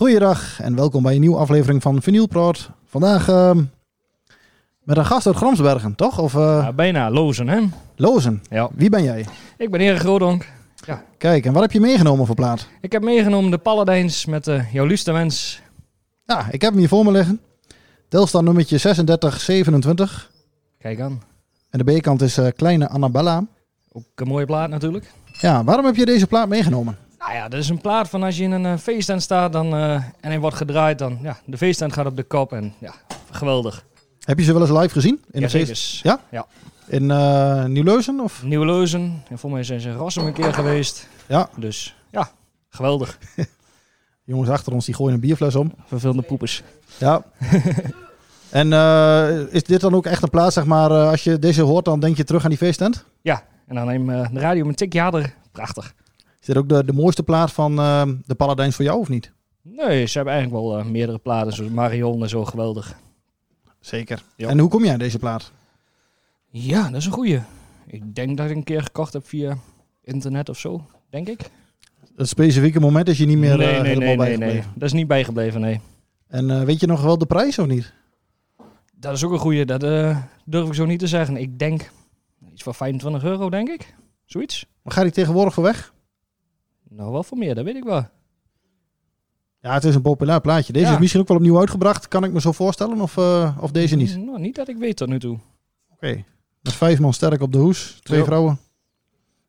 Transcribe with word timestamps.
Goeiedag 0.00 0.60
en 0.60 0.74
welkom 0.76 1.02
bij 1.02 1.14
een 1.14 1.20
nieuwe 1.20 1.36
aflevering 1.36 1.82
van 1.82 2.02
Vinyl. 2.02 2.28
Vandaag 2.86 3.28
ehm, 3.28 3.62
met 4.82 4.96
een 4.96 5.06
gast 5.06 5.26
uit 5.26 5.36
Gramsbergen, 5.36 5.94
toch? 5.94 6.18
Of 6.18 6.34
eh 6.34 6.40
Ja, 6.40 6.72
bijna 6.72 7.10
lozen, 7.10 7.48
hè? 7.48 7.60
Lozen. 7.96 8.42
Ja. 8.50 8.68
Wie 8.74 8.90
ben 8.90 9.02
jij? 9.02 9.26
Ik 9.56 9.70
ben 9.70 9.80
Erik 9.80 9.98
Grodonk. 9.98 10.46
Kijk, 11.18 11.46
en 11.46 11.52
wat 11.52 11.62
heb 11.62 11.72
je 11.72 11.80
meegenomen 11.80 12.26
voor 12.26 12.34
plaat? 12.34 12.68
Ik 12.80 12.92
heb 12.92 13.02
meegenomen 13.02 13.50
de 13.50 13.58
Paladijns 13.58 14.26
met 14.26 14.44
de 14.44 14.64
jouw 14.72 14.84
liefste 14.84 15.12
wens. 15.12 15.60
Ja, 16.24 16.46
ik 16.50 16.60
heb 16.60 16.70
hem 16.70 16.78
hier 16.78 16.88
voor 16.88 17.04
me 17.04 17.10
liggen. 17.10 17.40
Telstar 18.08 18.42
nummertje 18.42 18.78
3627. 18.78 20.30
Kijk 20.78 21.00
aan. 21.00 21.22
En 21.70 21.84
de 21.84 21.92
B-kant 21.92 22.22
is 22.22 22.38
eh, 22.38 22.46
Kleine 22.56 22.88
Annabella. 22.88 23.46
Ook 23.92 24.04
een 24.14 24.28
mooie 24.28 24.46
plaat 24.46 24.70
natuurlijk. 24.70 25.12
Ja, 25.40 25.64
waarom 25.64 25.84
heb 25.84 25.96
je 25.96 26.04
deze 26.04 26.26
plaat 26.26 26.48
meegenomen? 26.48 26.96
Nou 27.30 27.42
ja, 27.42 27.48
dat 27.48 27.60
is 27.60 27.68
een 27.68 27.80
plaat 27.80 28.08
van 28.08 28.22
als 28.22 28.36
je 28.36 28.42
in 28.42 28.50
een 28.50 28.64
uh, 28.64 28.76
feesttent 28.76 29.22
staat 29.22 29.52
dan, 29.52 29.74
eh, 29.74 29.92
en 29.94 30.12
hij 30.20 30.40
wordt 30.40 30.56
gedraaid, 30.56 30.98
dan 30.98 31.18
ja, 31.22 31.38
de 31.44 31.56
feesttent 31.56 31.92
gaat 31.92 32.06
op 32.06 32.16
de 32.16 32.22
kop 32.22 32.52
en 32.52 32.74
ja, 32.78 32.94
geweldig. 33.30 33.84
Heb 34.20 34.38
je 34.38 34.44
ze 34.44 34.52
wel 34.52 34.60
eens 34.60 34.70
live 34.70 34.88
gezien? 34.88 35.24
In 35.30 35.40
ja, 35.40 35.46
de 35.46 35.66
feest-. 35.66 36.02
Ja? 36.02 36.20
Ja. 36.30 36.46
In 36.86 37.10
eh 37.10 37.64
Nieuw-Leuzen? 37.64 38.20
Of? 38.20 38.42
Nieuwe 38.42 38.66
Leuzen. 38.66 39.22
En 39.28 39.38
voor 39.38 39.50
mij 39.50 39.62
zijn 39.62 39.80
ze 39.80 39.88
in 39.88 39.94
Rossum 39.94 40.26
een 40.26 40.32
keer 40.32 40.54
geweest. 40.54 41.08
Ja. 41.26 41.48
Dus 41.56 41.96
ja, 42.10 42.30
geweldig. 42.68 43.18
Jongens 44.24 44.50
achter 44.50 44.72
ons 44.72 44.84
die 44.84 44.94
gooien 44.94 45.14
een 45.14 45.20
bierfles 45.20 45.54
om. 45.54 45.72
Vervelende 45.86 46.22
poepers. 46.22 46.62
Ja. 46.98 47.24
en 48.50 48.72
eh, 48.72 49.54
is 49.54 49.62
dit 49.62 49.80
dan 49.80 49.94
ook 49.94 50.06
echt 50.06 50.22
een 50.22 50.30
plaat, 50.30 50.52
zeg 50.52 50.64
maar, 50.64 50.90
eh, 50.90 51.10
als 51.10 51.24
je 51.24 51.38
deze 51.38 51.62
hoort, 51.62 51.84
dan 51.84 52.00
denk 52.00 52.16
je 52.16 52.24
terug 52.24 52.42
aan 52.42 52.50
die 52.50 52.58
feesttent? 52.58 53.04
Ja, 53.22 53.42
en 53.66 53.74
dan 53.74 53.86
neem 53.86 54.10
eh, 54.10 54.28
de 54.32 54.40
radio 54.40 54.68
een 54.68 54.74
tikje 54.74 55.00
harder. 55.00 55.34
Prachtig. 55.52 55.94
Is 56.40 56.46
dit 56.46 56.56
ook 56.56 56.68
de, 56.68 56.84
de 56.84 56.92
mooiste 56.92 57.22
plaat 57.22 57.52
van 57.52 57.78
eh, 57.78 58.08
de 58.26 58.34
Paladijns 58.34 58.76
voor 58.76 58.84
jou 58.84 58.98
of 58.98 59.08
niet? 59.08 59.32
Nee, 59.62 60.06
ze 60.06 60.16
hebben 60.16 60.34
eigenlijk 60.34 60.64
wel 60.64 60.78
eh, 60.78 60.84
meerdere 60.84 61.18
platen, 61.18 61.52
zoals 61.52 61.70
Marion 61.70 62.22
en 62.22 62.28
zo, 62.28 62.44
geweldig. 62.44 62.98
Zeker. 63.80 64.22
Ja. 64.36 64.48
En 64.48 64.58
hoe 64.58 64.68
kom 64.68 64.84
jij 64.84 64.92
aan 64.92 64.98
deze 64.98 65.18
plaat? 65.18 65.52
Ja, 66.50 66.88
dat 66.88 67.00
is 67.00 67.06
een 67.06 67.12
goeie. 67.12 67.40
Ik 67.86 68.14
denk 68.14 68.36
dat 68.36 68.50
ik 68.50 68.56
een 68.56 68.64
keer 68.64 68.82
gekocht 68.82 69.12
heb 69.12 69.26
via 69.26 69.58
internet 70.02 70.48
of 70.48 70.58
zo, 70.58 70.86
denk 71.10 71.28
ik. 71.28 71.50
Het 72.16 72.28
specifieke 72.28 72.80
moment 72.80 73.08
is 73.08 73.18
je 73.18 73.26
niet 73.26 73.38
meer 73.38 73.56
nee, 73.56 73.66
eh, 73.66 73.80
nee, 73.80 73.88
helemaal 73.88 74.06
nee, 74.06 74.16
nee, 74.16 74.16
bijgebleven. 74.16 74.54
nee. 74.54 74.74
Dat 74.74 74.88
is 74.88 74.92
niet 74.92 75.08
bijgebleven, 75.08 75.60
nee. 75.60 75.80
En 76.26 76.64
weet 76.64 76.80
je 76.80 76.86
nog 76.86 77.02
wel 77.02 77.18
de 77.18 77.26
prijs 77.26 77.58
of 77.58 77.66
niet? 77.66 77.92
Dat 78.94 79.12
is 79.12 79.24
ook 79.24 79.32
een 79.32 79.38
goeie, 79.38 79.64
dat 79.64 79.80
durf 80.44 80.66
ik 80.66 80.74
zo 80.74 80.84
niet 80.84 80.98
te 80.98 81.06
zeggen. 81.06 81.36
Ik 81.36 81.58
denk 81.58 81.90
iets 82.52 82.62
van 82.62 82.74
25 82.74 83.24
euro, 83.24 83.50
denk 83.50 83.68
ik. 83.68 83.94
Zoiets. 84.24 84.66
Maar 84.82 84.92
ga 84.92 85.02
die 85.02 85.12
tegenwoordig 85.12 85.54
voor 85.54 85.64
weg? 85.64 85.92
Nou, 86.96 87.12
wel 87.12 87.22
voor 87.22 87.38
meer, 87.38 87.54
dat 87.54 87.64
weet 87.64 87.76
ik 87.76 87.84
wel. 87.84 88.06
Ja, 89.60 89.74
het 89.74 89.84
is 89.84 89.94
een 89.94 90.02
populair 90.02 90.40
plaatje. 90.40 90.72
Deze 90.72 90.86
Ja. 90.86 90.92
is 90.92 90.98
misschien 90.98 91.20
ook 91.20 91.28
wel 91.28 91.36
opnieuw 91.36 91.58
uitgebracht, 91.58 92.08
kan 92.08 92.24
ik 92.24 92.32
me 92.32 92.40
zo 92.40 92.52
voorstellen, 92.52 93.00
of, 93.00 93.16
eh, 93.16 93.56
of 93.60 93.70
deze 93.70 93.96
niet? 93.96 94.10
Oké. 94.10 94.18
Nou, 94.24 94.40
niet 94.40 94.54
dat 94.56 94.68
ik 94.68 94.76
weet 94.76 94.96
tot 94.96 95.08
nu 95.08 95.18
toe. 95.18 95.38
Met 96.62 96.72
vijf 96.74 96.98
man 97.00 97.12
sterk 97.12 97.42
op 97.42 97.52
de 97.52 97.58
hoes, 97.58 97.98
twee 98.02 98.24
vrouwen. 98.24 98.58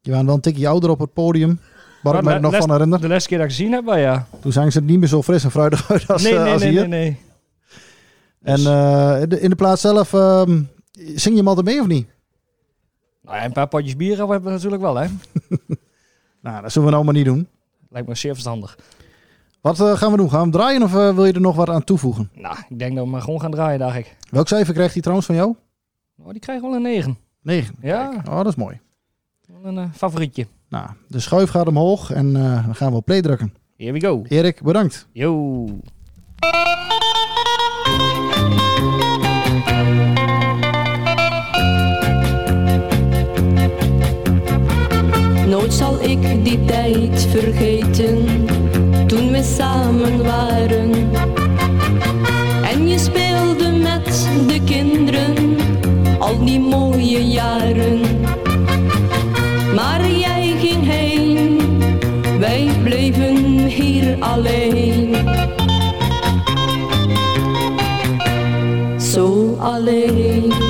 Die 0.00 0.12
waren 0.12 0.26
wel 0.26 0.34
een 0.34 0.40
tikje 0.40 0.68
ouder 0.68 0.90
op 0.90 0.98
het 0.98 1.12
podium, 1.12 1.60
waar 2.02 2.14
ik 2.18 2.22
me 2.22 2.38
nog 2.38 2.50
les- 2.52 2.60
van 2.60 2.70
herinner. 2.72 3.00
De 3.00 3.08
laatste 3.08 3.28
keer 3.28 3.38
dat 3.38 3.46
ik 3.46 3.52
gezien 3.52 3.72
heb, 3.72 3.84
ja. 3.86 4.26
Toen 4.40 4.52
zagen 4.52 4.72
ze 4.72 4.80
niet 4.82 4.98
meer 4.98 5.08
zo 5.08 5.22
fris 5.22 5.44
en 5.44 5.50
fruitig 5.50 5.90
uit 5.90 6.08
als, 6.08 6.22
nee, 6.22 6.34
eh, 6.36 6.42
nee, 6.42 6.52
als 6.52 6.62
nee, 6.62 6.70
hier. 6.70 6.88
nee, 6.88 7.00
nee. 7.10 7.20
En 8.42 8.54
Dus- 8.56 8.64
eh, 8.66 9.18
in 9.22 9.28
de- 9.28 9.40
in 9.40 9.50
de 9.50 9.56
plaats 9.56 9.80
zelf, 9.80 10.12
ehm, 10.12 10.62
zing 10.92 11.34
je 11.34 11.36
hem 11.36 11.48
altijd 11.48 11.66
mee 11.66 11.80
of 11.80 11.86
niet? 11.86 12.08
Nou 13.22 13.36
ja, 13.36 13.44
een 13.44 13.52
paar 13.52 13.68
potjes 13.68 13.96
bier 13.96 14.16
hebben 14.18 14.42
we 14.42 14.50
natuurlijk 14.50 14.82
wel, 14.82 14.96
hè. 14.96 15.06
Nou, 16.48 16.62
dat 16.62 16.72
zullen 16.72 16.88
we 16.88 16.94
nou 16.94 17.04
maar 17.04 17.14
niet 17.14 17.24
doen. 17.24 17.48
Lijkt 17.88 18.08
me 18.08 18.14
zeer 18.14 18.32
verstandig. 18.32 18.78
Wat 19.60 19.80
eh, 19.80 19.96
gaan 19.96 20.10
we 20.10 20.16
doen? 20.16 20.30
Gaan 20.30 20.38
we 20.38 20.42
hem 20.42 20.50
draaien 20.50 20.82
of 20.82 20.94
eh, 20.94 21.14
wil 21.14 21.24
je 21.24 21.32
er 21.32 21.40
nog 21.40 21.56
wat 21.56 21.68
aan 21.68 21.84
toevoegen? 21.84 22.30
Nou, 22.34 22.56
ik 22.68 22.78
denk 22.78 22.94
dat 22.94 23.04
we 23.04 23.10
maar 23.10 23.22
gewoon 23.22 23.40
gaan 23.40 23.50
draaien, 23.50 23.78
dacht 23.78 23.96
ik. 23.96 24.16
Welk 24.30 24.48
cijfer 24.48 24.74
krijgt 24.74 24.92
hij 24.92 25.02
trouwens 25.02 25.26
van 25.28 25.36
jou? 25.36 25.54
Nou, 26.16 26.32
die 26.32 26.40
krijgen 26.40 26.68
wel 26.68 26.76
een 26.76 26.82
9. 26.82 27.18
9. 27.42 27.74
Ja. 27.80 28.22
Oh, 28.28 28.36
dat 28.36 28.46
is 28.46 28.54
mooi. 28.54 28.80
Wel 29.46 29.64
een 29.64 29.78
eh, 29.78 29.92
favorietje. 29.94 30.46
Nou, 30.68 30.88
de 31.08 31.20
schuif 31.20 31.50
gaat 31.50 31.66
omhoog 31.66 32.12
en 32.12 32.32
dan 32.32 32.74
gaan 32.74 32.90
we 32.90 32.96
op 32.96 33.04
play 33.04 33.20
drukken. 33.20 33.54
Here 33.76 33.92
we 33.92 34.00
go. 34.00 34.24
Erik, 34.28 34.62
bedankt. 34.62 35.08
Yo. 35.12 35.64
Die 46.48 46.64
tijd 46.64 47.26
vergeten 47.30 48.46
toen 49.06 49.30
we 49.30 49.42
samen 49.42 50.24
waren. 50.24 50.90
En 52.62 52.88
je 52.88 52.98
speelde 52.98 53.72
met 53.72 54.28
de 54.46 54.60
kinderen 54.64 55.56
al 56.18 56.44
die 56.44 56.60
mooie 56.60 57.26
jaren. 57.26 58.00
Maar 59.74 60.10
jij 60.10 60.54
ging 60.58 60.86
heen, 60.86 61.60
wij 62.38 62.70
bleven 62.82 63.66
hier 63.66 64.16
alleen. 64.20 65.16
Zo 68.96 69.56
alleen. 69.58 70.67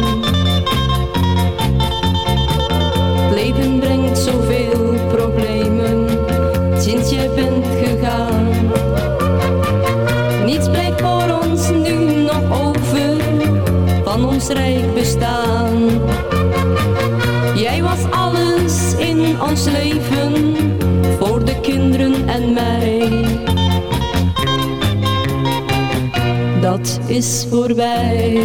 Rijk 14.48 14.94
bestaan. 14.94 16.00
Jij 17.54 17.82
was 17.82 18.10
alles 18.10 18.94
in 18.96 19.40
ons 19.40 19.64
leven 19.64 20.56
voor 21.18 21.44
de 21.44 21.60
kinderen 21.60 22.28
en 22.28 22.52
mij. 22.52 23.08
Dat 26.60 27.00
is 27.06 27.46
voorbij. 27.50 28.44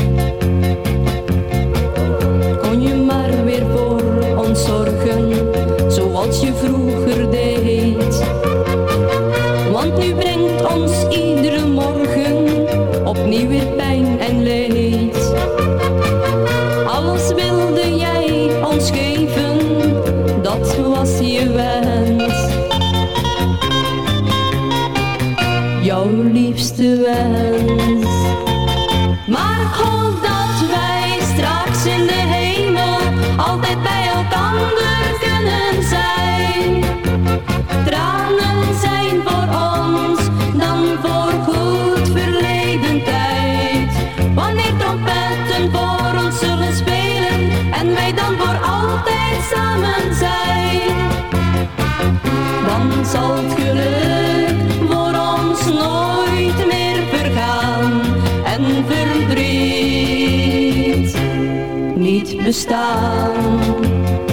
hold 29.69 30.25
on. 30.25 30.40
niet 62.01 62.43
bestaan. 62.43 64.30